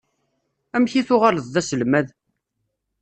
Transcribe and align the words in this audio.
Amek 0.75 0.93
i 0.95 1.01
tuɣaleḍ 1.07 1.45
d 1.49 1.55
aselmad? 1.61 2.07